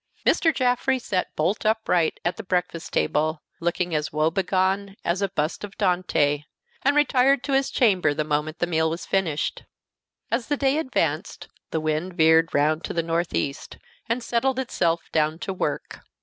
[0.25, 0.51] Mr.
[0.51, 5.63] Jaffrey sat bolt upright at the breakfast table, looking as woe begone as a bust
[5.63, 6.43] of Dante,
[6.81, 9.63] and retired to his chamber the moment the meal was finished.
[10.31, 13.77] As the day advanced, the wind veered round to the northeast,
[14.09, 15.99] and settled itself down to work.